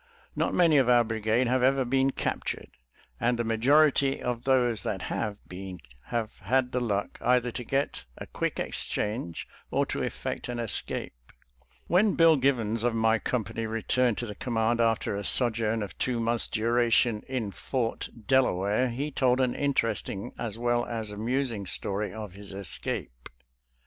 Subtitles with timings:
[0.01, 0.03] «♦
[0.35, 2.71] «»•Not many of our brigade have ever been cap tured,
[3.19, 5.77] and the majority of those that have been
[6.09, 7.63] havp.had the luck either to.
[7.63, 11.31] get a quick exchange SOME "ESCAPE" STORIES 199 or to effect an escape.
[11.85, 16.19] When Bill Givens of my company, returned to the command after a sojourn of two
[16.19, 22.11] months' duration in Fort Dela ware, he told an interesting as well as amusing story
[22.11, 23.29] of this escape.